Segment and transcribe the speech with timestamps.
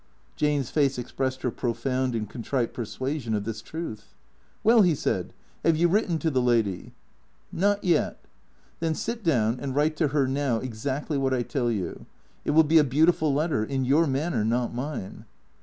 [0.35, 4.15] Jane's face expressed her profound and contrite persuasion of this truth."
[4.63, 5.31] Well," he said,"
[5.63, 6.93] have you written to the lady?""
[7.51, 8.19] Not yet.""
[8.79, 12.07] Then sit down and write to her now exactly what I tell you.
[12.45, 15.25] It will be a beautiful letter; in your manner, not mine."